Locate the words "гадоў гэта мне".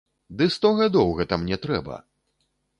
0.79-1.61